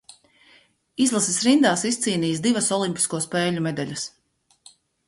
[1.05, 4.13] Izlases rindās izcīnījis divas olimpisko spēļu medaļas.